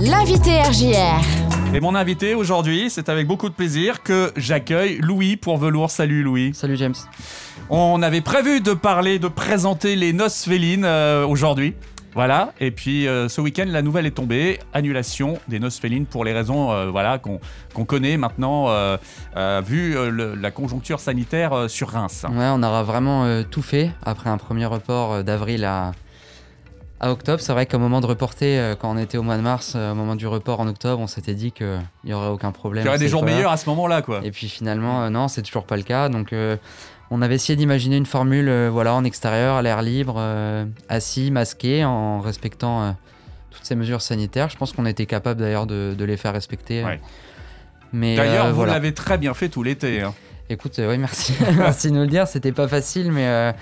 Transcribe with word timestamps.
L'invité 0.00 0.62
RJR. 0.62 1.74
Et 1.74 1.80
mon 1.80 1.96
invité 1.96 2.36
aujourd'hui, 2.36 2.88
c'est 2.88 3.08
avec 3.08 3.26
beaucoup 3.26 3.48
de 3.48 3.54
plaisir 3.54 4.04
que 4.04 4.32
j'accueille 4.36 4.98
Louis 4.98 5.36
pour 5.36 5.58
Velours. 5.58 5.90
Salut 5.90 6.22
Louis. 6.22 6.54
Salut 6.54 6.76
James. 6.76 6.94
On 7.68 8.00
avait 8.00 8.20
prévu 8.20 8.60
de 8.60 8.74
parler, 8.74 9.18
de 9.18 9.26
présenter 9.26 9.96
les 9.96 10.12
noces 10.12 10.44
félines 10.44 10.84
euh, 10.84 11.26
aujourd'hui. 11.26 11.74
Voilà, 12.14 12.52
et 12.60 12.70
puis 12.70 13.08
euh, 13.08 13.28
ce 13.28 13.40
week-end, 13.40 13.66
la 13.66 13.82
nouvelle 13.82 14.06
est 14.06 14.12
tombée, 14.12 14.60
annulation 14.72 15.38
des 15.48 15.58
noces 15.58 15.80
félines 15.80 16.06
pour 16.06 16.24
les 16.24 16.32
raisons 16.32 16.70
euh, 16.70 16.90
voilà, 16.90 17.18
qu'on 17.18 17.84
connaît 17.84 18.16
maintenant, 18.16 18.68
vu 19.62 19.96
la 20.14 20.50
conjoncture 20.52 21.00
sanitaire 21.00 21.68
sur 21.68 21.88
Reims. 21.88 22.24
Ouais, 22.30 22.48
on 22.52 22.62
aura 22.62 22.84
vraiment 22.84 23.42
tout 23.50 23.62
fait 23.62 23.90
après 24.04 24.30
un 24.30 24.38
premier 24.38 24.66
report 24.66 25.24
d'avril 25.24 25.64
à, 25.64 25.92
à 27.00 27.10
octobre. 27.10 27.40
C'est 27.40 27.52
vrai 27.52 27.66
qu'au 27.66 27.78
moment 27.78 28.00
de 28.00 28.06
reporter, 28.06 28.76
quand 28.78 28.90
on 28.90 28.98
était 28.98 29.18
au 29.18 29.22
mois 29.22 29.36
de 29.36 29.42
mars, 29.42 29.74
au 29.74 29.94
moment 29.94 30.16
du 30.16 30.26
report 30.26 30.60
en 30.60 30.68
octobre, 30.68 31.00
on 31.00 31.06
s'était 31.06 31.34
dit 31.34 31.52
qu'il 31.52 31.80
n'y 32.04 32.12
aurait 32.12 32.28
aucun 32.28 32.52
problème. 32.52 32.84
Il 32.84 32.86
y 32.86 32.88
aurait 32.88 32.98
des 32.98 33.08
jours 33.08 33.24
meilleurs 33.24 33.52
à 33.52 33.56
ce 33.56 33.68
moment-là, 33.70 34.02
quoi. 34.02 34.20
Et 34.24 34.30
puis 34.30 34.48
finalement, 34.48 35.08
non, 35.10 35.28
c'est 35.28 35.42
toujours 35.42 35.64
pas 35.64 35.76
le 35.76 35.82
cas. 35.82 36.08
Donc 36.08 36.32
on 37.10 37.22
avait 37.22 37.36
essayé 37.36 37.56
d'imaginer 37.56 37.96
une 37.96 38.06
formule 38.06 38.48
euh, 38.48 38.68
voilà, 38.70 38.94
en 38.94 39.04
extérieur, 39.04 39.56
à 39.56 39.62
l'air 39.62 39.82
libre, 39.82 40.16
euh, 40.18 40.66
assis, 40.88 41.30
masqué, 41.30 41.84
en 41.84 42.20
respectant 42.20 42.82
euh, 42.82 42.90
toutes 43.50 43.64
ces 43.64 43.74
mesures 43.74 44.02
sanitaires. 44.02 44.50
Je 44.50 44.56
pense 44.56 44.72
qu'on 44.72 44.86
était 44.86 45.06
capable 45.06 45.40
d'ailleurs 45.40 45.66
de, 45.66 45.96
les 45.98 46.16
faire 46.16 46.32
respecter. 46.32 46.84
D'ailleurs, 47.92 48.52
vous 48.52 48.64
l'avez 48.64 48.92
très 48.92 49.16
bien 49.16 49.32
fait 49.32 49.48
tout 49.48 49.62
l'été. 49.62 50.02
Hein. 50.02 50.14
Écoute, 50.50 50.78
oui, 50.78 50.98
merci. 50.98 51.34
merci 51.56 51.88
de 51.88 51.94
nous 51.94 52.02
le 52.02 52.08
dire. 52.08 52.26
C'était 52.26 52.52
pas 52.52 52.68
facile, 52.68 53.10
mais 53.10 53.54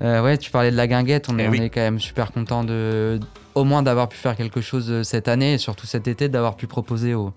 ouais, 0.00 0.38
tu 0.38 0.50
parlais 0.50 0.70
de 0.70 0.76
la 0.76 0.86
guinguette. 0.86 1.28
On, 1.28 1.38
eh 1.38 1.44
est, 1.44 1.70
quand 1.70 1.80
même 1.80 2.00
super 2.00 2.32
content 2.32 2.64
de, 2.64 3.18
au 3.54 3.64
moins 3.64 3.82
d'avoir 3.82 4.08
pu 4.08 4.16
faire 4.16 4.36
quelque 4.36 4.60
chose 4.60 5.02
cette 5.02 5.28
année 5.28 5.54
et 5.54 5.58
surtout 5.58 5.86
cet 5.86 6.08
été, 6.08 6.28
d'avoir 6.28 6.56
pu 6.56 6.66
proposer 6.66 7.14
aux, 7.14 7.32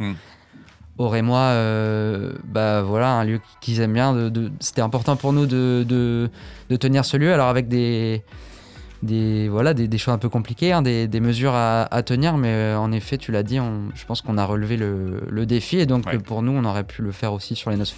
au 0.97 1.09
Rémois, 1.09 1.39
euh, 1.39 2.33
bah 2.43 2.81
voilà, 2.81 3.13
un 3.13 3.23
lieu 3.23 3.39
qu'ils 3.59 3.81
aiment 3.81 3.93
bien. 3.93 4.13
De, 4.13 4.51
C'était 4.59 4.81
important 4.81 5.15
pour 5.15 5.33
nous 5.33 5.45
de, 5.45 5.83
de, 5.87 6.75
tenir 6.75 7.05
ce 7.05 7.17
lieu. 7.17 7.33
Alors 7.33 7.47
avec 7.47 7.67
des, 7.67 8.23
des, 9.03 9.49
voilà, 9.49 9.73
des, 9.73 9.97
choses 9.97 10.13
un 10.13 10.17
peu 10.17 10.29
compliquées, 10.29 10.71
hein, 10.71 10.81
des, 10.81 11.19
mesures 11.19 11.53
à, 11.55 12.03
tenir, 12.03 12.37
mais 12.37 12.49
euh, 12.49 12.77
en 12.77 12.91
effet, 12.91 13.17
tu 13.17 13.31
l'as 13.31 13.43
dit, 13.43 13.59
je 13.95 14.05
pense 14.05 14.21
qu'on 14.21 14.37
a 14.37 14.45
relevé 14.45 14.77
le, 14.77 15.45
défi 15.45 15.79
et 15.79 15.87
donc 15.87 16.15
pour 16.23 16.43
nous, 16.43 16.51
on 16.51 16.63
aurait 16.65 16.83
pu 16.83 17.01
le 17.01 17.11
faire 17.11 17.33
aussi 17.33 17.55
sur 17.55 17.71
les 17.71 17.77
noces 17.77 17.95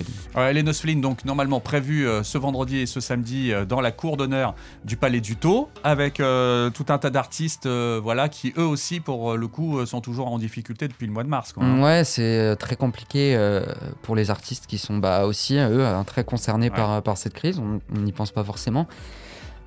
les 0.54 0.64
noces 0.64 0.86
donc 0.96 1.26
normalement 1.26 1.59
prévues 1.59 2.08
euh, 2.08 2.24
ce 2.24 2.38
vendredi 2.38 2.80
et 2.80 2.86
ce 2.86 3.00
samedi 3.00 3.52
euh, 3.52 3.66
dans 3.66 3.81
la 3.81 3.92
cour 3.92 4.16
d'honneur 4.16 4.56
du 4.86 4.96
Palais 4.96 5.20
du 5.20 5.36
Taux, 5.36 5.70
avec 5.84 6.16
tout 6.16 6.86
un 6.90 6.98
tas 6.98 7.09
d'artistes 7.09 7.68
voilà, 7.68 8.30
qui 8.30 8.54
eux 8.58 8.66
aussi, 8.66 9.00
pour 9.00 9.36
le 9.36 9.48
coup, 9.48 9.86
sont 9.86 10.02
toujours 10.02 10.28
en 10.28 10.40
difficulté 10.40 10.88
depuis 10.88 11.06
le 11.06 11.12
mois 11.12 11.24
de 11.24 11.30
mars. 11.30 11.54
Quoi, 11.54 11.64
hein. 11.64 11.81
Ouais, 11.81 12.04
c'est 12.04 12.56
très 12.58 12.76
compliqué 12.76 13.38
pour 14.02 14.16
les 14.16 14.31
artistes 14.31 14.68
qui 14.68 14.78
sont 14.78 14.98
bah, 14.98 15.26
aussi, 15.26 15.58
eux, 15.58 15.86
très 16.06 16.24
concernés 16.24 16.70
par, 16.70 17.02
par 17.04 17.18
cette 17.18 17.34
crise, 17.34 17.59
on 17.59 18.00
n'y 18.00 18.12
pense 18.12 18.31
pas 18.31 18.44
forcément. 18.44 18.88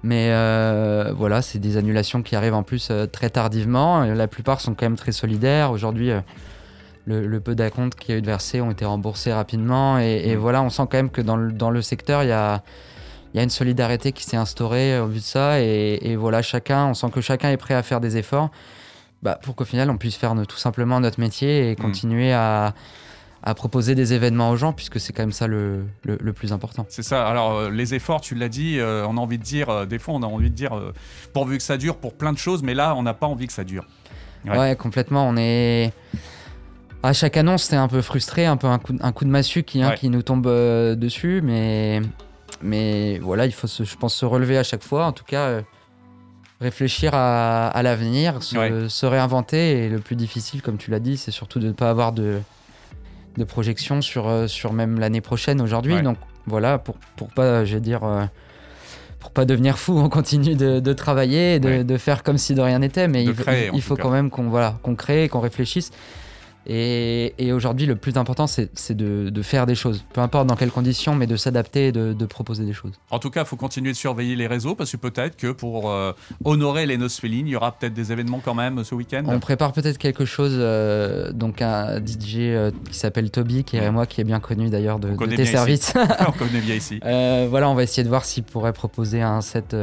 Mais 0.06 0.28
euh, 0.30 1.12
voilà, 1.16 1.42
c'est 1.42 1.58
des 1.58 1.76
annulations 1.76 2.22
qui 2.22 2.36
arrivent 2.36 2.54
en 2.54 2.62
plus 2.62 2.90
euh, 2.92 3.06
très 3.06 3.28
tardivement. 3.28 4.04
La 4.04 4.28
plupart 4.28 4.60
sont 4.60 4.74
quand 4.74 4.86
même 4.86 4.96
très 4.96 5.10
solidaires. 5.10 5.72
Aujourd'hui, 5.72 6.12
euh, 6.12 6.20
le, 7.06 7.40
peu 7.40 7.56
d'acomptes 7.56 7.96
qui 7.96 8.12
a 8.12 8.16
eu 8.16 8.20
de 8.20 8.26
versés 8.26 8.60
ont 8.60 8.70
été 8.70 8.84
remboursés 8.84 9.32
rapidement. 9.32 9.98
Et, 9.98 10.36
mmh. 10.36 10.38
voilà, 10.38 10.62
on 10.62 10.70
sent 10.70 10.84
quand 10.88 10.98
même 10.98 11.10
que 11.10 11.20
dans 11.20 11.36
le, 11.36 11.50
dans 11.50 11.70
le 11.70 11.82
secteur, 11.82 12.22
il 12.22 12.28
y 12.28 12.32
a, 12.32 12.62
y 13.34 13.40
a, 13.40 13.42
une 13.42 13.50
solidarité 13.50 14.12
qui 14.12 14.22
s'est 14.22 14.36
instaurée 14.36 14.96
au 15.00 15.08
vu 15.08 15.18
de 15.18 15.24
ça. 15.24 15.60
Et, 15.60 16.14
voilà, 16.14 16.40
chacun, 16.40 16.86
on 16.86 16.94
sent 16.94 17.10
que 17.12 17.20
chacun 17.20 17.50
est 17.50 17.56
prêt 17.56 17.74
à 17.74 17.82
faire 17.82 18.00
des 18.00 18.16
efforts 18.16 18.50
bah, 19.24 19.40
pour 19.42 19.56
qu'au 19.56 19.64
final, 19.64 19.90
on 19.90 19.98
puisse 19.98 20.14
faire 20.14 20.36
tout 20.46 20.58
simplement 20.58 21.00
notre 21.00 21.18
métier 21.18 21.68
et 21.68 21.72
mmh. 21.72 21.76
continuer 21.76 22.32
à 22.32 22.74
à 23.42 23.54
proposer 23.54 23.94
des 23.94 24.12
événements 24.12 24.50
aux 24.50 24.56
gens, 24.56 24.72
puisque 24.72 24.98
c'est 24.98 25.12
quand 25.12 25.22
même 25.22 25.32
ça 25.32 25.46
le, 25.46 25.84
le, 26.04 26.32
plus 26.32 26.52
important. 26.52 26.86
C'est 26.88 27.02
ça. 27.02 27.26
Alors, 27.26 27.52
euh, 27.52 27.70
les 27.70 27.94
efforts, 27.94 28.20
tu 28.20 28.34
l'as 28.34 28.48
dit, 28.48 28.78
euh, 28.78 29.06
on 29.06 29.16
a 29.16 29.20
envie 29.20 29.38
de 29.38 29.42
dire, 29.44 29.68
euh, 29.70 29.86
des 29.86 29.98
fois, 29.98 30.14
on 30.14 30.22
a 30.22 30.26
envie 30.26 30.50
de 30.50 30.54
dire, 30.54 30.72
pourvu 31.32 31.56
que 31.58 31.62
ça 31.62 31.76
dure 31.76 31.96
pour 31.96 32.14
plein 32.14 32.32
de 32.32 32.38
choses, 32.38 32.62
mais 32.62 32.74
là, 32.74 32.94
on 32.96 33.02
n'a 33.02 33.14
pas 33.14 33.26
envie 33.26 33.46
que 33.46 33.52
ça 33.52 33.64
dure. 33.64 33.86
Ouais, 34.46 34.76
complètement. 34.76 35.28
On 35.28 35.36
est. 35.36 35.92
À 37.02 37.12
chaque 37.12 37.36
annonce, 37.36 37.64
c'est 37.64 37.76
un 37.76 37.88
peu 37.88 38.02
frustré, 38.02 38.46
un 38.46 38.56
peu 38.56 38.66
un 38.66 38.78
coup, 38.78 38.94
un 39.00 39.12
coup 39.12 39.24
de 39.24 39.30
massue 39.30 39.62
qui, 39.62 39.82
hein, 39.82 39.92
qui 39.92 40.08
nous 40.08 40.22
tombe 40.22 40.46
dessus, 40.96 41.40
mais, 41.42 42.00
mais 42.62 43.18
voilà, 43.18 43.46
il 43.46 43.52
faut, 43.52 43.68
je 43.68 43.96
pense, 43.96 44.14
se 44.14 44.24
relever 44.24 44.58
à 44.58 44.64
chaque 44.64 44.82
fois. 44.82 45.06
En 45.06 45.12
tout 45.12 45.24
cas, 45.24 45.60
réfléchir 46.60 47.12
à, 47.14 47.68
à 47.68 47.82
l'avenir, 47.82 48.42
se, 48.42 48.88
se, 48.88 49.06
réinventer. 49.06 49.84
Et 49.84 49.88
le 49.88 50.00
plus 50.00 50.16
difficile, 50.16 50.62
comme 50.62 50.78
tu 50.78 50.90
l'as 50.90 51.00
dit, 51.00 51.16
c'est 51.16 51.30
surtout 51.30 51.60
de 51.60 51.68
ne 51.68 51.72
pas 51.72 51.90
avoir 51.90 52.12
de, 52.12 52.40
de 53.36 53.44
projection 53.44 54.02
sur, 54.02 54.28
euh, 54.28 54.46
sur 54.46 54.72
même 54.72 54.98
l'année 54.98 55.20
prochaine 55.20 55.60
aujourd'hui. 55.60 56.00
Donc 56.02 56.18
voilà, 56.46 56.78
pour, 56.78 56.96
pour 57.16 57.28
pas, 57.28 57.64
je 57.64 57.78
dire, 57.78 58.04
euh, 58.04 58.24
pour 59.20 59.30
pas 59.30 59.44
devenir 59.44 59.78
fou, 59.78 59.98
on 59.98 60.08
continue 60.08 60.54
de, 60.54 60.92
travailler, 60.92 61.58
de, 61.58 61.82
de, 61.82 61.96
faire 61.96 62.22
comme 62.22 62.38
si 62.38 62.54
de 62.54 62.60
rien 62.60 62.78
n'était, 62.78 63.08
mais 63.08 63.24
il, 63.24 63.34
il 63.74 63.82
faut 63.82 63.96
quand 63.96 64.10
même 64.10 64.30
qu'on 64.30 64.48
voilà, 64.48 64.78
qu'on 64.82 64.94
crée, 64.94 65.28
qu'on 65.28 65.40
réfléchisse. 65.40 65.90
Et, 66.68 67.52
aujourd'hui, 67.52 67.86
le 67.86 67.96
plus 67.96 68.16
important, 68.16 68.46
c'est 68.46 68.92
de, 68.92 69.42
faire 69.42 69.66
des 69.66 69.74
choses. 69.74 70.04
Peu 70.12 70.20
importe 70.20 70.46
dans 70.46 70.56
quelles 70.56 70.70
conditions, 70.70 71.14
mais 71.14 71.26
de 71.26 71.36
s'adapter 71.36 71.88
et 71.88 71.92
de, 71.92 72.26
proposer 72.26 72.64
des 72.64 72.72
choses. 72.72 72.92
En 73.10 73.18
tout 73.18 73.30
cas, 73.30 73.42
il 73.42 73.46
faut 73.46 73.56
continuer 73.56 73.92
de 73.92 73.96
surveiller 73.96 74.34
les 74.34 74.48
réseaux 74.48 74.74
parce 74.74 74.90
que 74.90 74.96
peut-être 74.96 75.36
que 75.36 75.52
pour 75.52 75.90
euh, 75.90 76.12
honorer 76.44 76.86
les 76.86 76.98
noces 76.98 77.20
félines, 77.20 77.46
il 77.46 77.50
y 77.50 77.56
aura 77.56 77.72
peut-être 77.72 77.94
des 77.94 78.10
événements 78.10 78.40
quand 78.44 78.54
même 78.54 78.82
ce 78.82 78.94
week-end. 78.94 79.22
On 79.26 79.38
prépare 79.38 79.72
peut-être 79.72 79.98
quelque 79.98 80.24
chose. 80.24 80.56
Euh, 80.56 81.32
donc, 81.32 81.62
un 81.62 81.98
DJ 81.98 82.36
euh, 82.38 82.70
qui 82.90 82.98
s'appelle 82.98 83.30
Toby, 83.30 83.62
qui 83.62 83.76
est 83.76 83.90
moi, 83.90 84.06
qui 84.06 84.20
est 84.20 84.24
bien 84.24 84.40
connu 84.40 84.68
d'ailleurs 84.68 84.98
de, 84.98 85.14
tes 85.36 85.46
services. 85.46 85.94
on 86.28 86.32
connaît 86.32 86.60
bien 86.60 86.74
ici. 86.74 86.98
voilà, 87.00 87.70
on 87.70 87.74
va 87.74 87.84
essayer 87.84 88.02
de 88.02 88.08
voir 88.08 88.24
s'il 88.24 88.42
pourrait 88.42 88.72
proposer 88.72 89.22
un 89.22 89.40
set 89.40 89.74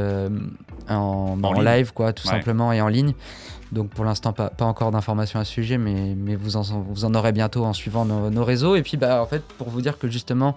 en, 0.88 1.36
live, 1.60 1.92
quoi, 1.92 2.12
tout 2.12 2.26
simplement, 2.26 2.72
et 2.72 2.80
en 2.80 2.88
ligne. 2.88 3.14
Donc 3.72 3.90
pour 3.90 4.04
l'instant, 4.04 4.32
pas, 4.32 4.52
encore 4.60 4.92
d'informations 4.92 5.40
à 5.40 5.44
ce 5.44 5.52
sujet, 5.52 5.78
mais, 5.78 6.14
mais 6.16 6.36
vous, 6.36 6.56
en, 6.56 6.62
vous 6.62 7.04
en 7.04 7.14
aurez 7.14 7.32
bientôt 7.32 7.64
en 7.64 7.72
suivant 7.72 8.04
nos, 8.04 8.44
réseaux. 8.44 8.76
Et 8.76 8.82
puis 8.82 8.96
bah, 8.96 9.20
en 9.22 9.26
fait, 9.26 9.42
pour 9.42 9.68
vous 9.68 9.82
dire 9.82 9.98
que 9.98 10.08
justement, 10.08 10.54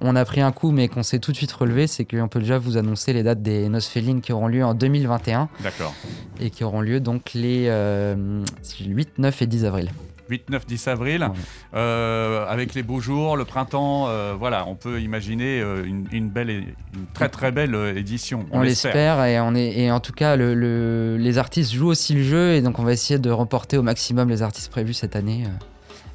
on 0.00 0.14
a 0.14 0.24
pris 0.24 0.40
un 0.40 0.52
coup, 0.52 0.70
mais 0.70 0.88
qu'on 0.88 1.02
s'est 1.02 1.18
tout 1.18 1.32
de 1.32 1.36
suite 1.36 1.52
relevé, 1.52 1.86
c'est 1.86 2.04
qu'on 2.04 2.28
peut 2.28 2.38
déjà 2.40 2.58
vous 2.58 2.76
annoncer 2.76 3.12
les 3.12 3.22
dates 3.22 3.42
des 3.42 3.68
noces 3.68 3.88
félines 3.88 4.20
qui 4.20 4.32
auront 4.32 4.46
lieu 4.46 4.64
en 4.64 4.74
2021. 4.74 5.48
D'accord. 5.60 5.92
Et 6.40 6.50
qui 6.50 6.62
auront 6.62 6.80
lieu 6.80 7.00
donc 7.00 7.32
les 7.34 7.64
8, 7.64 7.68
euh, 7.68 8.44
9 9.18 9.42
et 9.42 9.46
10 9.46 9.64
avril. 9.64 9.90
8, 10.28 10.50
9, 10.50 10.66
10 10.66 10.88
avril, 10.88 11.28
euh, 11.74 12.46
avec 12.46 12.74
les 12.74 12.82
beaux 12.82 13.00
jours, 13.00 13.36
le 13.36 13.44
printemps, 13.44 14.08
euh, 14.08 14.34
voilà, 14.38 14.66
on 14.66 14.74
peut 14.74 15.00
imaginer 15.00 15.60
euh, 15.60 15.84
une, 15.84 16.28
belle, 16.28 16.50
une 16.50 17.06
très 17.14 17.28
très 17.28 17.50
belle 17.50 17.74
édition. 17.96 18.46
On, 18.50 18.60
l'espère 18.60 19.24
et 19.24 19.40
on 19.40 19.54
est 19.54 19.78
et 19.78 19.90
en 19.90 20.00
tout 20.00 20.12
cas 20.12 20.36
le, 20.36 21.16
les 21.18 21.38
artistes 21.38 21.72
jouent 21.72 21.88
aussi 21.88 22.14
le 22.14 22.22
jeu 22.22 22.52
et 22.54 22.62
donc 22.62 22.78
on 22.78 22.84
va 22.84 22.92
essayer 22.92 23.18
de 23.18 23.30
remporter 23.30 23.78
au 23.78 23.82
maximum 23.82 24.28
les 24.28 24.42
artistes 24.42 24.70
prévus 24.70 24.94
cette 24.94 25.16
année. 25.16 25.44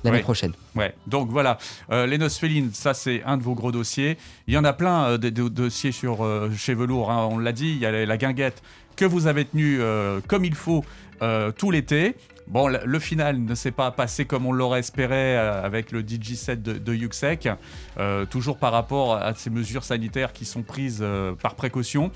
L'année 0.03 0.19
prochaine. 0.19 0.51
Ouais, 0.75 0.93
donc 1.07 1.29
voilà, 1.29 1.57
les 1.89 2.17
noces 2.17 2.37
félines, 2.37 2.71
ça 2.73 2.93
c'est 2.93 3.23
un 3.23 3.37
de 3.37 3.43
vos 3.43 3.55
gros 3.55 3.71
dossiers. 3.71 4.17
Il 4.47 4.53
y 4.53 4.57
en 4.57 4.65
a 4.65 4.73
plein 4.73 5.17
de, 5.17 5.29
dossiers 5.29 5.93
sur, 5.93 6.27
chez 6.57 6.73
Velours, 6.73 7.09
hein. 7.09 7.29
on 7.31 7.37
l'a 7.37 7.53
dit, 7.53 7.71
il 7.71 7.77
y 7.77 7.85
a 7.85 8.05
la 8.05 8.17
guinguette 8.17 8.61
que 8.97 9.05
vous 9.05 9.27
avez 9.27 9.45
tenue 9.45 9.79
comme 10.27 10.43
il 10.43 10.55
faut 10.55 10.83
tout 11.57 11.71
l'été. 11.71 12.15
Bon, 12.47 12.67
le, 12.67 12.99
final 12.99 13.39
ne 13.43 13.55
s'est 13.55 13.71
pas 13.71 13.91
passé 13.91 14.25
comme 14.25 14.45
on 14.45 14.51
l'aurait 14.51 14.79
espéré 14.79 15.37
euh, 15.37 15.63
avec 15.63 15.91
le 15.91 16.03
DJ7 16.03 16.61
de, 16.61 16.73
de 16.73 16.93
Yuxek, 16.93 17.49
euh, 17.97 18.25
toujours 18.25 18.57
par 18.57 18.73
rapport 18.73 19.15
à 19.15 19.33
ces 19.33 19.49
mesures 19.49 19.83
sanitaires 19.83 20.33
qui 20.33 20.45
sont 20.45 20.61
prises 20.61 20.99
euh, 21.01 21.33
par 21.33 21.55
précaution. 21.55 22.11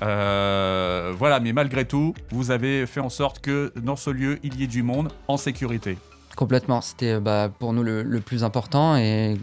voilà, 0.00 1.40
mais 1.40 1.52
malgré 1.52 1.84
tout, 1.86 2.14
vous 2.30 2.50
avez 2.50 2.86
fait 2.86 3.00
en 3.00 3.08
sorte 3.08 3.40
que 3.40 3.72
dans 3.76 3.96
ce 3.96 4.10
lieu, 4.10 4.38
il 4.42 4.60
y 4.60 4.64
ait 4.64 4.68
du 4.68 4.82
monde 4.82 5.08
en 5.28 5.36
sécurité. 5.36 5.96
Complètement, 6.36 6.80
c'était 6.80 7.18
bah, 7.18 7.50
pour 7.58 7.72
nous 7.72 7.82
le, 7.82 8.20
plus 8.20 8.44
important 8.44 8.96
et, 8.96 9.36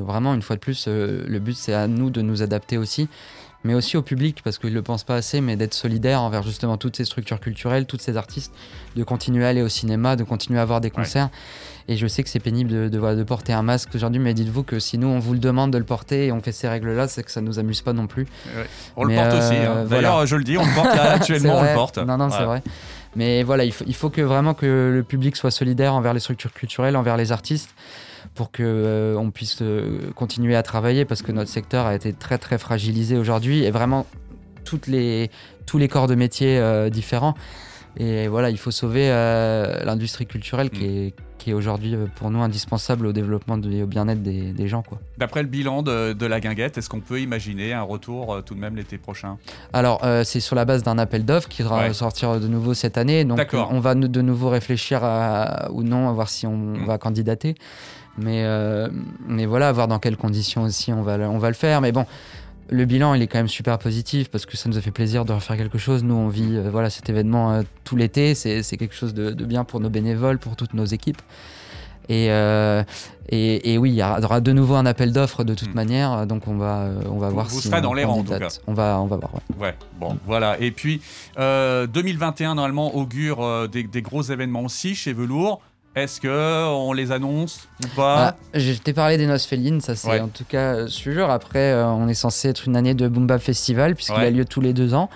vraiment, 0.00 0.34
une 0.34 0.42
fois 0.42 0.56
de 0.56 0.60
plus, 0.60 0.88
le 0.88 1.38
but 1.38 1.56
c'est 1.56 1.74
à 1.74 1.86
nous 1.86 2.10
de 2.10 2.22
nous 2.22 2.42
adapter 2.42 2.78
aussi 2.78 3.08
mais 3.64 3.74
aussi 3.74 3.96
au 3.96 4.02
public, 4.02 4.40
parce 4.42 4.58
qu'ils 4.58 4.70
ne 4.70 4.74
le 4.74 4.82
pensent 4.82 5.04
pas 5.04 5.14
assez, 5.14 5.40
mais 5.40 5.56
d'être 5.56 5.74
solidaire 5.74 6.22
envers 6.22 6.42
justement 6.42 6.76
toutes 6.76 6.96
ces 6.96 7.04
structures 7.04 7.40
culturelles, 7.40 7.86
tous 7.86 7.98
ces 7.98 8.16
artistes, 8.16 8.52
de 8.96 9.04
continuer 9.04 9.44
à 9.44 9.48
aller 9.48 9.62
au 9.62 9.68
cinéma, 9.68 10.16
de 10.16 10.24
continuer 10.24 10.58
à 10.58 10.62
avoir 10.62 10.80
des 10.80 10.90
concerts. 10.90 11.30
Et 11.88 11.96
je 11.96 12.06
sais 12.06 12.22
que 12.22 12.28
c'est 12.28 12.40
pénible 12.40 12.70
de, 12.70 12.88
de, 12.88 13.22
porter 13.24 13.52
un 13.52 13.62
masque 13.62 13.90
aujourd'hui, 13.94 14.20
mais 14.20 14.34
dites-vous 14.34 14.62
que 14.62 14.78
si 14.78 14.98
nous 14.98 15.08
on 15.08 15.18
vous 15.18 15.32
le 15.32 15.38
demande 15.38 15.72
de 15.72 15.78
le 15.78 15.84
porter 15.84 16.26
et 16.26 16.32
on 16.32 16.40
fait 16.40 16.52
ces 16.52 16.68
règles-là, 16.68 17.08
c'est 17.08 17.22
que 17.22 17.30
ça 17.30 17.40
nous 17.40 17.58
amuse 17.58 17.82
pas 17.82 17.92
non 17.92 18.06
plus. 18.06 18.26
On 18.96 19.04
le 19.04 19.14
porte 19.14 19.32
aussi. 19.32 19.56
Hein. 19.56 19.76
Euh, 19.78 19.86
D'ailleurs, 19.86 20.26
je 20.26 20.36
le 20.36 20.44
dis, 20.44 20.56
on 20.58 20.64
le 20.64 20.74
porte 20.74 20.94
là, 20.94 21.12
actuellement, 21.14 21.58
on 21.58 21.62
le 21.62 21.74
porte. 21.74 21.98
Non, 21.98 22.16
non, 22.16 22.30
c'est 22.30 22.44
vrai. 22.44 22.62
Mais 23.14 23.42
voilà, 23.42 23.64
il 23.64 23.72
faut, 23.72 23.84
il 23.86 23.94
faut 23.94 24.10
que 24.10 24.22
vraiment 24.22 24.54
que 24.54 24.90
le 24.94 25.02
public 25.02 25.36
soit 25.36 25.50
solidaire 25.50 25.94
envers 25.94 26.14
les 26.14 26.20
structures 26.20 26.52
culturelles, 26.52 26.96
envers 26.96 27.16
les 27.16 27.30
artistes 27.30 27.74
pour 28.34 28.50
que 28.50 28.62
euh, 28.62 29.16
on 29.16 29.30
puisse 29.30 29.58
euh, 29.62 30.10
continuer 30.14 30.56
à 30.56 30.62
travailler 30.62 31.04
parce 31.04 31.22
que 31.22 31.32
notre 31.32 31.50
secteur 31.50 31.86
a 31.86 31.94
été 31.94 32.12
très 32.12 32.38
très 32.38 32.58
fragilisé 32.58 33.16
aujourd'hui 33.16 33.64
et 33.64 33.70
vraiment 33.70 34.06
toutes 34.64 34.86
les, 34.86 35.30
tous 35.66 35.78
les 35.78 35.88
corps 35.88 36.06
de 36.06 36.14
métier 36.14 36.58
euh, 36.58 36.90
différents. 36.90 37.34
Et 37.98 38.26
voilà, 38.26 38.48
il 38.48 38.56
faut 38.56 38.70
sauver 38.70 39.10
l'industrie 39.84 40.24
culturelle 40.24 40.70
qui 40.70 40.84
mm. 40.84 41.06
est 41.08 41.14
qui 41.42 41.50
est 41.50 41.54
aujourd'hui 41.54 41.96
pour 42.14 42.30
nous 42.30 42.40
indispensable 42.40 43.04
au 43.04 43.12
développement 43.12 43.60
et 43.60 43.82
au 43.82 43.86
bien-être 43.88 44.22
des, 44.22 44.68
gens. 44.68 44.84
D'après 45.18 45.42
le 45.42 45.48
bilan 45.48 45.82
de, 45.82 46.26
la 46.26 46.38
guinguette, 46.38 46.78
est-ce 46.78 46.88
qu'on 46.88 47.00
peut 47.00 47.20
imaginer 47.20 47.72
un 47.72 47.82
retour 47.82 48.44
tout 48.46 48.54
de 48.54 48.60
même 48.60 48.76
l'été 48.76 48.96
prochain? 48.96 49.38
Alors, 49.72 50.06
c'est 50.22 50.38
sur 50.38 50.54
la 50.54 50.64
base 50.64 50.84
d'un 50.84 50.98
appel 50.98 51.24
d'offres 51.24 51.48
qui 51.48 51.62
va 51.62 51.92
sortir 51.92 52.38
de 52.38 52.46
nouveau 52.46 52.74
cette 52.74 52.96
année. 52.96 53.24
Donc, 53.24 53.40
on 53.52 53.80
va 53.80 53.96
de 53.96 54.22
nouveau 54.22 54.50
réfléchir 54.50 55.00
à, 55.02 55.68
ou 55.72 55.82
non, 55.82 56.08
à 56.08 56.12
voir 56.12 56.28
si 56.28 56.46
on, 56.46 56.56
mm. 56.56 56.84
va 56.86 56.98
candidater. 56.98 57.56
Mais, 58.18 58.44
mais 59.26 59.46
voilà, 59.46 59.72
voir 59.72 59.88
dans 59.88 59.98
quelles 59.98 60.16
conditions 60.16 60.62
aussi 60.62 60.92
on 60.92 61.02
va, 61.02 61.18
on 61.18 61.38
va 61.38 61.48
le 61.48 61.54
faire. 61.54 61.80
Mais 61.80 61.92
bon, 61.92 62.06
le 62.72 62.84
bilan, 62.84 63.14
il 63.14 63.22
est 63.22 63.26
quand 63.26 63.38
même 63.38 63.48
super 63.48 63.78
positif 63.78 64.30
parce 64.30 64.46
que 64.46 64.56
ça 64.56 64.68
nous 64.68 64.78
a 64.78 64.80
fait 64.80 64.90
plaisir 64.90 65.24
de 65.24 65.32
refaire 65.32 65.56
quelque 65.56 65.78
chose. 65.78 66.02
Nous, 66.02 66.14
on 66.14 66.28
vit 66.28 66.56
euh, 66.56 66.70
voilà, 66.70 66.90
cet 66.90 67.08
événement 67.08 67.52
euh, 67.52 67.62
tout 67.84 67.96
l'été. 67.96 68.34
C'est, 68.34 68.62
quelque 68.76 68.94
chose 68.94 69.14
de, 69.14 69.32
bien 69.32 69.64
pour 69.64 69.80
nos 69.80 69.90
bénévoles, 69.90 70.38
pour 70.38 70.56
toutes 70.56 70.74
nos 70.74 70.84
équipes. 70.84 71.20
Et, 72.08 72.30
euh, 72.30 72.82
et, 73.28 73.78
oui, 73.78 73.90
il 73.90 73.94
y 73.94 74.02
aura 74.02 74.40
de 74.40 74.52
nouveau 74.52 74.74
un 74.74 74.86
appel 74.86 75.12
d'offres 75.12 75.44
de 75.44 75.54
toute 75.54 75.70
hmm. 75.70 75.76
manière. 75.76 76.26
Donc, 76.26 76.48
on 76.48 76.56
va, 76.56 76.88
on 77.08 77.18
va 77.18 77.28
voir 77.28 77.46
vous 77.46 77.50
si. 77.50 77.68
Vous 77.68 77.70
serez 77.70 77.80
dans 77.80 77.94
les 77.94 78.04
rangs, 78.04 78.20
en 78.20 78.24
tout 78.24 78.38
cas. 78.38 78.48
On 78.66 78.74
va, 78.74 78.98
on 79.00 79.06
va 79.06 79.16
voir. 79.16 79.32
Ouais. 79.58 79.74
bon, 80.00 80.18
voilà. 80.26 80.58
Et 80.58 80.72
puis, 80.72 81.00
2021, 81.36 82.56
normalement, 82.56 82.94
augure 82.96 83.68
des, 83.68 83.84
des, 83.84 84.02
gros 84.02 84.22
événements 84.22 84.62
aussi 84.62 84.94
chez 84.94 85.12
Velours. 85.12 85.60
Est-ce 85.94 86.20
que 86.22 86.66
on 86.68 86.92
les 86.94 87.12
annonce 87.12 87.68
ou 87.84 87.88
pas 87.94 88.36
ah, 88.54 88.58
Je 88.58 88.72
t'ai 88.72 88.94
parlé 88.94 89.18
des 89.18 89.26
Noces 89.26 89.44
Félines, 89.44 89.82
ça 89.82 89.94
c'est 89.94 90.20
en 90.20 90.28
tout 90.28 90.44
cas 90.44 90.86
sûr. 90.86 91.30
Après, 91.30 91.72
euh, 91.72 91.86
on 91.86 92.08
est 92.08 92.14
censé 92.14 92.48
être 92.48 92.66
une 92.66 92.76
année 92.76 92.94
de 92.94 93.08
Boom 93.08 93.28
Festival 93.38 93.94
puisqu'il 93.94 94.14
a 94.20 94.30
lieu 94.30 94.46
tous 94.46 94.62
les 94.62 94.72
deux 94.72 94.94
ans. 94.94 95.10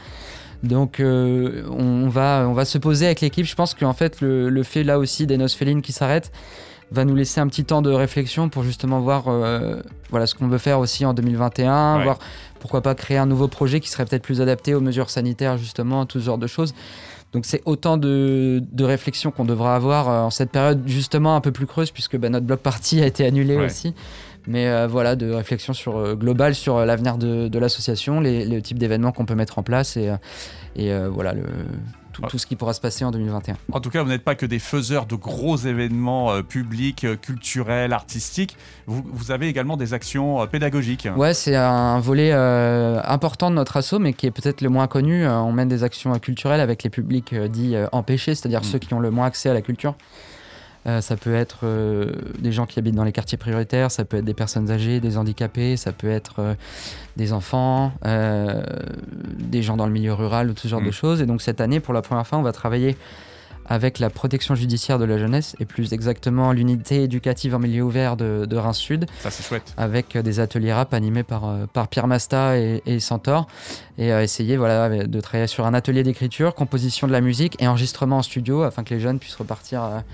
Donc 0.63 1.01
euh, 1.01 1.65
on, 1.71 2.09
va, 2.09 2.47
on 2.49 2.53
va 2.53 2.67
se 2.67 2.77
poser 2.77 3.07
avec 3.07 3.23
l'équipe. 3.23 3.47
Je 3.47 3.55
pense 3.55 3.73
qu'en 3.75 3.95
fait 3.95 4.21
le, 4.21 4.63
fait 4.63 4.85
là 4.85 4.99
aussi 4.99 5.27
des 5.27 5.39
Noces 5.39 5.55
Félines 5.55 5.81
qui 5.81 5.93
s'arrêtent 5.93 6.31
va 6.91 7.05
nous 7.05 7.17
laisser 7.17 7.41
un 7.41 7.49
petit 7.49 7.65
temps 7.65 7.83
de 7.83 7.91
réflexion 7.91 8.49
pour 8.49 8.63
justement 8.63 9.01
voir 9.01 9.25
euh, 9.29 9.81
voilà, 10.11 10.27
ce 10.27 10.35
qu'on 10.35 10.47
veut 10.47 10.59
faire 10.59 10.79
aussi 10.79 11.05
en 11.05 11.15
2021, 11.15 12.03
voir 12.03 12.19
pourquoi 12.61 12.81
pas 12.81 12.95
créer 12.95 13.19
un 13.19 13.27
nouveau 13.27 13.49
projet 13.49 13.81
qui 13.81 13.91
serait 13.91 14.05
peut-être 14.05 14.23
plus 14.23 14.41
adapté 14.41 14.75
aux 14.75 14.81
mesures 14.81 15.11
sanitaires 15.11 15.57
justement, 15.57 16.07
tout 16.07 16.21
ce 16.21 16.27
genre 16.27 16.39
de 16.39 16.47
choses. 16.47 16.75
Donc 17.33 17.45
c'est 17.45 17.63
autant 17.65 17.97
de, 17.97 18.63
réflexions 18.81 19.31
qu'on 19.31 19.45
devra 19.45 19.75
avoir 19.75 20.09
euh, 20.09 20.21
en 20.23 20.31
cette 20.31 20.51
période 20.51 20.83
justement 20.87 21.37
un 21.37 21.41
peu 21.41 21.53
plus 21.53 21.67
creuse 21.67 21.91
puisque 21.91 22.17
bah, 22.17 22.29
notre 22.29 22.47
bloc 22.47 22.61
party 22.61 23.03
a 23.03 23.07
été 23.07 23.25
annulé 23.27 23.57
aussi. 23.57 23.95
Mais 24.47 24.69
euh, 24.69 24.87
voilà, 24.87 25.17
de 25.17 25.31
réflexion 25.33 25.73
sur, 25.73 25.97
euh, 25.97 26.15
globale 26.15 26.55
sur 26.55 26.85
l'avenir 26.85 27.19
de, 27.19 27.59
l'association, 27.59 28.21
les, 28.21 28.63
types 28.63 28.79
d'événements 28.79 29.11
qu'on 29.11 29.27
peut 29.27 29.35
mettre 29.35 29.59
en 29.59 29.65
place 29.65 29.97
et, 29.97 30.13
et 30.77 30.97
voilà, 31.09 31.33
le, 31.33 31.43
tout, 32.29 32.39
ce 32.39 32.47
qui 32.47 32.57
pourra 32.57 32.73
se 32.73 32.81
passer 32.81 33.05
en 33.05 33.11
2021. 33.11 33.57
En 33.73 33.81
tout 33.81 33.91
cas, 33.91 34.03
vous 34.03 34.09
n'êtes 34.09 34.25
pas 34.25 34.35
que 34.35 34.47
des 34.47 34.59
faiseurs 34.59 35.07
de 35.07 35.15
gros 35.15 35.57
événements 35.57 36.33
euh, 36.33 36.43
publics, 36.43 37.05
euh, 37.05 37.17
culturels, 37.17 37.93
artistiques. 37.93 38.57
Vous, 38.87 39.31
avez 39.31 39.49
également 39.49 39.77
des 39.77 39.95
actions 39.95 40.43
euh, 40.43 40.47
pédagogiques. 40.47 41.09
Ouais, 41.17 41.35
c'est 41.35 41.57
un 41.57 41.99
volet 41.99 42.33
important 42.33 43.51
de 43.51 43.57
notre 43.57 43.77
asso, 43.77 43.95
mais 43.99 44.13
qui 44.13 44.27
est 44.27 44.31
peut-être 44.31 44.61
le 44.61 44.69
moins 44.69 44.87
connu. 44.87 45.27
on 45.27 45.53
mène 45.53 45.69
des 45.69 45.85
actions 45.85 46.17
culturelles 46.19 46.61
avec 46.61 46.83
les 46.83 46.91
publics 46.91 47.35
dits 47.35 47.77
empêchés, 47.93 48.35
c'est-à-dire 48.35 48.61
mm. 48.61 48.65
ceux 48.65 48.79
qui 48.79 48.95
ont 48.95 49.01
le 49.01 49.11
moins 49.11 49.27
accès 49.27 49.49
à 49.49 49.55
la 49.55 49.63
culture. 49.63 49.95
Euh, 50.87 51.01
ça 51.01 51.17
peut 51.17 51.35
être 51.35 51.61
euh, 51.65 52.13
des 52.39 52.53
gens 52.53 52.67
qui 52.67 52.79
habitent 52.79 52.95
dans 52.95 53.05
les 53.05 53.13
quartiers 53.13 53.39
prioritaires, 53.39 53.91
ça 53.91 54.05
peut 54.05 54.19
être 54.19 54.25
des 54.25 54.35
personnes 54.35 54.71
âgées, 54.71 55.01
des 55.01 55.19
handicapés, 55.19 55.77
ça 55.77 55.93
peut 55.93 56.11
être 56.11 56.37
euh, 56.39 56.55
des 57.17 57.33
enfants, 57.33 57.93
des 58.05 59.63
gens 59.63 59.77
dans 59.77 59.87
le 59.87 59.93
milieu 59.93 60.13
rural, 60.13 60.53
tout 60.55 60.63
ce 60.63 60.69
genre 60.69 60.83
de 60.83 60.89
mm. 60.89 60.93
choses. 60.93 61.23
Et 61.23 61.27
donc 61.27 61.43
cette 61.43 61.61
année, 61.61 61.81
pour 61.81 61.95
la 61.95 62.03
première 62.03 62.27
fois, 62.27 62.39
on 62.39 62.43
va 62.43 62.53
travailler 62.53 62.97
avec 63.69 63.99
la 63.99 64.11
protection 64.11 64.55
judiciaire 64.55 65.01
de 65.01 65.05
la 65.05 65.19
jeunesse 65.19 65.57
et 65.59 65.65
plus 65.65 65.93
exactement 65.93 66.53
l'unité 66.53 67.03
éducative 67.03 67.57
en 67.57 67.59
milieu 67.59 67.83
ouvert 67.83 68.17
de, 68.17 68.57
Reims 68.57 68.77
Sud. 68.77 69.07
Ça 69.21 69.31
c'est 69.31 69.43
chouette. 69.43 69.75
Avec 69.77 70.17
des 70.17 70.39
ateliers 70.39 70.73
rap 70.73 70.95
animés 70.95 71.25
par, 71.25 71.53
par 71.73 71.89
Pierre 71.89 72.07
Masta 72.07 72.59
et, 72.59 72.81
et 72.87 73.01
Centaure 73.01 73.49
et 73.99 74.11
essayer 74.11 74.57
voilà, 74.57 75.07
de 75.07 75.21
travailler 75.21 75.49
sur 75.49 75.67
un 75.67 75.75
atelier 75.75 76.05
d'écriture, 76.05 76.55
composition 76.55 77.09
de 77.09 77.13
la 77.13 77.21
musique 77.21 77.61
et 77.61 77.67
enregistrement 77.67 78.19
en 78.19 78.23
studio 78.23 78.63
afin 78.63 78.85
que 78.85 78.95
les 78.95 79.01
jeunes 79.01 79.19
puissent 79.19 79.35
repartir 79.35 80.05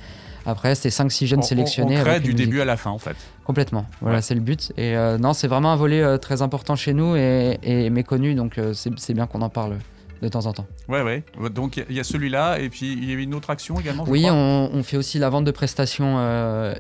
après, 0.47 0.75
c'est 0.75 0.89
5-6 0.89 1.27
jeunes 1.27 1.43
sélectionnés. 1.43 1.99
On 1.99 2.05
crée 2.05 2.21
du 2.21 2.35
début 2.35 2.61
à 2.61 2.65
la 2.65 2.77
fin, 2.77 2.91
en 2.91 2.99
fait. 2.99 3.17
Complètement. 3.45 3.87
Voilà, 4.01 4.23
c'est 4.23 4.35
le 4.35 4.41
but. 4.41 4.73
Et 4.77 4.97
euh, 4.97 5.19
non, 5.19 5.33
c'est 5.33 5.49
vraiment 5.49 5.73
un 5.73 5.77
volet 5.77 6.03
euh, 6.03 6.19
très 6.19 6.43
important 6.43 6.77
chez 6.77 6.93
nous 6.93 7.17
et, 7.17 7.91
méconnu, 7.91 8.35
donc 8.35 8.59
euh, 8.59 8.73
c'est 8.75 9.15
bien 9.15 9.27
qu'on 9.27 9.43
en 9.43 9.49
parle 9.49 9.77
de 10.23 10.29
temps 10.29 10.47
en 10.47 10.53
temps. 10.53 10.67
Ouais, 10.89 11.03
ouais. 11.03 11.23
Donc 11.51 11.77
il 11.77 11.95
y 11.95 12.01
a 12.01 12.05
celui-là, 12.05 12.59
et 12.59 12.71
puis 12.71 12.93
il 12.93 13.11
y 13.11 13.13
a 13.13 13.19
une 13.19 13.35
autre 13.35 13.51
action 13.51 13.79
également. 13.79 14.05
oui, 14.09 14.27
on, 14.31 14.83
fait 14.83 14.97
aussi 14.97 15.19
la 15.19 15.29
vente 15.29 15.45
de 15.45 15.51
prestations 15.51 16.19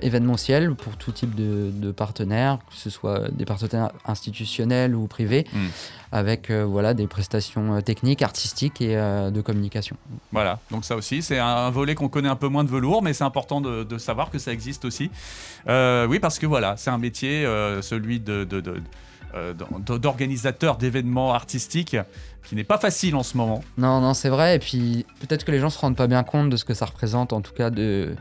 événementielles 0.00 0.74
pour 0.74 0.96
tout 0.96 1.12
type 1.12 1.34
de, 1.34 1.92
partenaires, 1.92 2.58
que 2.70 2.76
ce 2.76 2.88
soit 2.88 3.30
des 3.30 3.44
partenaires 3.44 3.90
institutionnels 4.06 4.94
ou 4.94 5.06
privés. 5.06 5.46
Hmm 5.52 5.68
avec 6.12 6.50
euh, 6.50 6.64
voilà, 6.64 6.92
des 6.92 7.06
prestations 7.06 7.76
euh, 7.76 7.80
techniques, 7.80 8.20
artistiques 8.22 8.80
et 8.82 8.96
euh, 8.96 9.30
de 9.30 9.40
communication. 9.40 9.96
Voilà, 10.30 10.60
donc 10.70 10.84
ça 10.84 10.94
aussi, 10.94 11.22
c'est 11.22 11.38
un 11.38 11.70
volet 11.70 11.94
qu'on 11.94 12.10
connaît 12.10 12.28
un 12.28 12.36
peu 12.36 12.48
moins 12.48 12.64
de 12.64 12.68
velours, 12.68 13.02
mais 13.02 13.14
c'est 13.14 13.24
important 13.24 13.60
de, 13.62 13.98
savoir 13.98 14.30
que 14.30 14.38
ça 14.38 14.52
existe 14.52 14.84
aussi. 14.84 15.10
oui, 15.66 16.18
parce 16.20 16.38
que 16.38 16.46
voilà, 16.46 16.76
c'est 16.76 16.90
un 16.90 16.98
métier, 16.98 17.44
celui 17.80 18.20
de, 18.20 18.44
d'organisateur 19.86 20.76
d'événements 20.76 21.34
artistiques 21.34 21.96
qui 22.44 22.56
n'est 22.56 22.64
pas 22.64 22.78
facile 22.78 23.14
en 23.16 23.22
ce 23.22 23.36
moment. 23.36 23.62
Non, 23.78 24.00
non, 24.00 24.14
c'est 24.14 24.28
vrai. 24.28 24.56
Et 24.56 24.58
puis 24.58 25.06
peut-être 25.20 25.44
que 25.44 25.52
les 25.52 25.58
gens 25.58 25.70
se 25.70 25.78
rendent 25.78 25.96
pas 25.96 26.06
bien 26.06 26.22
compte 26.22 26.50
de 26.50 26.56
ce 26.56 26.64
que 26.64 26.74
ça 26.74 26.86
représente, 26.86 27.32
en 27.32 27.40
tout 27.40 27.52
cas 27.52 27.70
de 27.70 28.14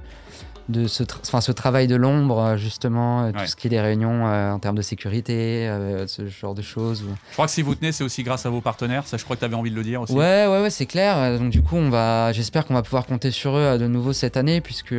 de 0.69 0.87
ce, 0.87 1.03
enfin, 1.21 1.41
ce 1.41 1.51
travail 1.51 1.87
de 1.87 1.95
l'ombre, 1.95 2.39
euh, 2.39 2.57
justement, 2.57 3.23
euh, 3.23 3.31
tout 3.31 3.45
ce 3.45 3.55
qui 3.55 3.67
est 3.67 3.69
des 3.69 3.81
réunions 3.81 4.27
euh, 4.27 4.51
en 4.51 4.59
termes 4.59 4.77
de 4.77 4.81
sécurité, 4.81 5.69
ce 6.07 6.27
genre 6.27 6.55
de 6.55 6.61
choses. 6.61 7.03
Je 7.29 7.33
crois 7.33 7.45
que 7.45 7.51
si 7.51 7.61
vous 7.61 7.75
tenez, 7.75 7.91
c'est 7.91 8.03
aussi 8.03 8.23
grâce 8.23 8.45
à 8.45 8.49
vos 8.49 8.61
partenaires. 8.61 9.05
Ça, 9.05 9.17
je 9.17 9.23
crois 9.23 9.35
que 9.35 9.41
tu 9.41 9.45
avais 9.45 9.55
envie 9.55 9.71
de 9.71 9.75
le 9.75 9.83
dire 9.83 10.01
aussi. 10.01 10.13
Ouais, 10.13 10.47
ouais, 10.47 10.61
ouais, 10.61 10.69
c'est 10.69 10.85
clair. 10.85 11.39
Donc, 11.39 11.49
du 11.49 11.61
coup, 11.61 11.75
on 11.75 11.89
va, 11.89 12.31
j'espère 12.31 12.65
qu'on 12.65 12.73
va 12.73 12.83
pouvoir 12.83 13.05
compter 13.05 13.31
sur 13.31 13.55
eux 13.57 13.77
de 13.77 13.87
nouveau 13.87 14.13
cette 14.13 14.37
année, 14.37 14.61
puisque 14.61 14.95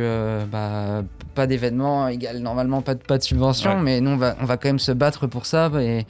bah, 0.51 1.03
pas 1.35 1.47
d'événement 1.47 2.07
égale 2.07 2.39
normalement 2.39 2.81
pas 2.81 2.95
de, 2.95 3.03
pas 3.03 3.17
de 3.17 3.23
subvention, 3.23 3.79
mais 3.79 4.01
nous, 4.01 4.11
on 4.11 4.17
va, 4.17 4.35
on 4.41 4.45
va 4.45 4.57
quand 4.57 4.69
même 4.69 4.79
se 4.79 4.91
battre 4.91 5.27
pour 5.27 5.45
ça. 5.45 5.71
Et, 5.81 6.05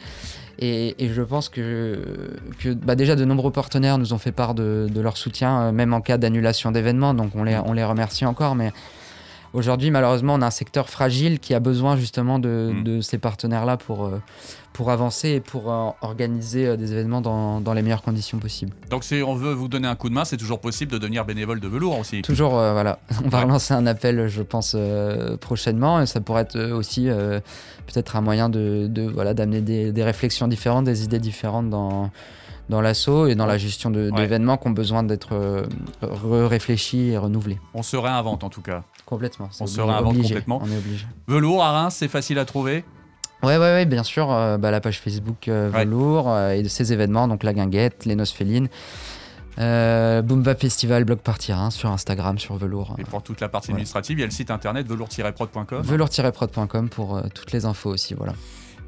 et, 0.60 1.10
je 1.10 1.22
pense 1.22 1.50
que, 1.50 2.00
que 2.60 2.70
bah 2.70 2.96
déjà 2.96 3.16
de 3.16 3.26
nombreux 3.26 3.52
partenaires 3.52 3.98
nous 3.98 4.14
ont 4.14 4.18
fait 4.18 4.32
part 4.32 4.54
de, 4.54 4.88
de 4.90 5.02
leur 5.02 5.18
soutien, 5.18 5.72
même 5.72 5.94
en 5.94 6.02
cas 6.02 6.18
d'annulation 6.18 6.72
d'événements. 6.72 7.14
Donc 7.14 7.32
on 7.36 7.44
les, 7.44 7.58
on 7.58 7.74
les 7.74 7.84
remercie 7.84 8.26
encore. 8.26 8.56
Mais 8.56 8.72
Aujourd'hui, 9.54 9.92
malheureusement, 9.92 10.34
on 10.34 10.42
a 10.42 10.48
un 10.48 10.52
secteur 10.52 10.90
fragile 10.90 11.40
qui 11.40 11.54
a 11.54 11.60
besoin 11.60 11.96
justement 11.96 12.40
de, 12.40 12.74
mm. 12.74 13.02
ces 13.04 13.20
partenaires-là 13.20 13.78
pour, 13.78 14.06
euh, 14.06 14.20
pour 14.74 14.90
avancer 14.90 15.30
et 15.30 15.40
pour 15.42 15.72
euh, 15.72 15.90
organiser 16.02 16.66
euh, 16.66 16.76
des 16.76 16.92
événements 16.92 17.22
dans, 17.22 17.62
dans, 17.62 17.74
les 17.74 17.84
meilleures 17.84 18.02
conditions 18.02 18.40
possibles. 18.40 18.74
Donc, 18.90 19.04
si 19.04 19.22
on 19.22 19.36
veut 19.36 19.54
vous 19.54 19.68
donner 19.68 19.88
un 19.88 19.96
coup 19.96 20.10
de 20.10 20.16
main, 20.16 20.26
c'est 20.26 20.38
toujours 20.38 20.60
possible 20.60 20.92
de 20.92 20.98
devenir 20.98 21.24
bénévole 21.24 21.60
de 21.60 21.68
velours 21.68 22.00
aussi 22.00 22.24
Toujours, 22.24 22.54
voilà. 22.54 22.98
On 23.24 23.30
va 23.30 23.42
relancer 23.42 23.76
un 23.76 23.86
appel, 23.86 24.28
je 24.28 24.42
pense, 24.42 24.76
prochainement. 25.40 26.02
Et 26.02 26.08
ça 26.08 26.20
pourrait 26.20 26.42
être 26.42 26.60
aussi 26.72 27.08
peut-être 27.86 28.16
un 28.16 28.22
moyen 28.22 28.50
de, 28.50 28.88
de 28.90 29.04
voilà, 29.04 29.36
d'amener 29.36 29.62
des, 29.62 29.92
des 29.92 30.04
réflexions 30.04 30.48
différentes, 30.48 30.86
des 30.86 31.04
idées 31.04 31.20
différentes 31.20 31.70
dans 31.70 32.10
dans 32.70 32.82
l'assaut 32.82 33.28
et 33.28 33.36
dans 33.36 33.46
la 33.46 33.58
gestion 33.58 33.90
d'événements 33.90 34.58
qui 34.58 34.68
ont 34.68 34.72
besoin 34.72 35.04
d'être 35.04 35.34
euh, 35.34 35.66
réfléchis 36.02 37.10
et 37.10 37.18
renouvelés. 37.18 37.60
On 37.74 37.84
se 37.84 37.98
réinvente 37.98 38.44
en 38.44 38.50
tout 38.50 38.62
cas. 38.62 38.84
Complètement. 39.06 39.50
On 39.60 39.68
se 39.68 39.82
réinvente 39.82 40.18
complètement. 40.22 40.62
On 40.64 40.72
est 40.72 40.78
obligé. 40.78 41.06
Velours 41.28 41.64
à 41.64 41.72
Reims, 41.72 41.96
c'est 41.98 42.08
facile 42.08 42.40
à 42.40 42.46
trouver 42.46 42.86
Ouais, 43.42 43.58
ouais, 43.58 43.74
ouais, 43.74 43.86
bien 43.86 44.04
sûr. 44.04 44.32
Euh, 44.32 44.58
bah, 44.58 44.72
la 44.72 44.80
page 44.80 45.02
Facebook 45.02 45.50
euh, 45.50 45.70
Velours 45.74 46.34
et 46.50 46.64
de 46.64 46.70
ces 46.70 46.94
événements, 46.94 47.28
donc 47.28 47.44
la 47.44 47.54
guinguette, 47.54 48.06
les 48.06 48.16
noces 48.16 48.32
félines. 48.32 48.70
Boomba 49.58 50.56
Festival, 50.56 51.04
Blog 51.04 51.20
Party 51.20 51.52
Reims 51.52 51.76
sur 51.76 51.92
Instagram, 51.92 52.40
sur 52.40 52.56
Velours. 52.56 52.96
Et 52.98 53.04
pour 53.04 53.22
toute 53.22 53.42
la 53.42 53.50
partie 53.50 53.72
administrative, 53.72 54.18
il 54.18 54.22
y 54.22 54.24
a 54.24 54.28
le 54.28 54.32
site 54.32 54.50
internet 54.50 54.88
velours-prod.com. 54.88 55.82
Velours-prod.com 55.84 56.90
pour 56.90 57.22
toutes 57.36 57.52
les 57.52 57.66
infos 57.66 57.92
aussi, 57.92 58.14
voilà. 58.14 58.34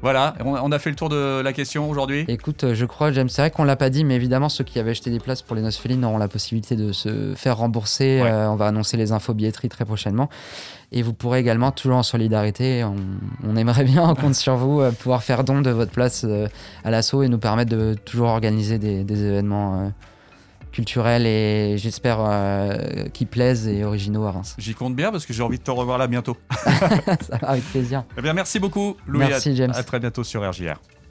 Voilà, 0.02 0.34
on 0.44 0.70
a 0.72 0.78
fait 0.78 0.90
le 0.90 0.96
tour 0.96 1.08
de 1.08 1.40
la 1.40 1.52
question 1.52 1.88
aujourd'hui. 1.88 2.24
Écoute, 2.28 2.64
euh, 2.64 2.74
je 2.74 2.84
crois, 2.84 3.12
James, 3.12 3.28
c'est 3.28 3.42
vrai 3.42 3.50
qu'on 3.50 3.64
l'a 3.64 3.76
pas 3.76 3.90
dit, 3.90 4.04
mais 4.04 4.14
évidemment, 4.14 4.48
ceux 4.48 4.62
qui 4.62 4.78
avaient 4.78 4.90
acheté 4.90 5.10
des 5.10 5.18
places 5.18 5.42
pour 5.42 5.56
les 5.56 5.62
noces 5.62 5.78
félines 5.78 6.04
auront 6.04 6.18
la 6.18 6.28
possibilité 6.28 6.76
de 6.76 6.92
se 6.92 7.34
faire 7.34 7.56
rembourser. 7.56 8.20
Euh, 8.20 8.50
on 8.50 8.56
va 8.56 8.66
annoncer 8.66 8.96
les 8.96 9.12
infos 9.12 9.34
billetterie 9.34 9.68
très 9.68 9.84
prochainement. 9.84 10.28
Et 10.92 11.02
vous 11.02 11.12
pourrez 11.12 11.40
également, 11.40 11.72
toujours 11.72 11.96
en 11.96 12.02
solidarité, 12.02 12.84
on, 12.84 13.56
aimerait 13.56 13.84
bien, 13.84 14.08
on 14.08 14.14
compte 14.14 14.34
sur 14.34 14.56
vous, 14.56 14.80
euh, 14.80 14.92
pouvoir 14.92 15.22
faire 15.22 15.44
don 15.44 15.62
de 15.62 15.70
votre 15.70 15.92
place 15.92 16.26
à 16.84 16.90
l'assaut 16.90 17.22
et 17.22 17.28
nous 17.28 17.38
permettre 17.38 17.70
de 17.70 17.94
toujours 17.94 18.28
organiser 18.28 18.78
des, 18.78 19.02
des 19.02 19.24
événements 19.24 19.90
culturels 20.76 21.24
et 21.24 21.78
j'espère 21.78 22.18
euh, 22.20 23.06
qui 23.14 23.24
plaisent 23.24 23.66
et 23.66 23.82
originaux 23.82 24.24
à 24.24 24.32
Reims. 24.32 24.54
J'y 24.58 24.74
compte 24.74 24.94
bien 24.94 25.10
parce 25.10 25.24
que 25.24 25.32
j'ai 25.32 25.42
envie 25.42 25.56
de 25.56 25.62
te 25.62 25.70
revoir 25.70 25.96
là 25.96 26.06
bientôt. 26.06 26.36
avec 27.42 27.64
plaisir. 27.64 28.04
Eh 28.18 28.20
bien, 28.20 28.34
merci 28.34 28.58
beaucoup, 28.58 28.94
Louis. 29.06 29.24
Merci, 29.26 29.56
James. 29.56 29.72
À 29.74 29.82
très 29.82 29.98
bientôt 29.98 30.22
sur 30.22 30.46
RJR. 30.46 30.78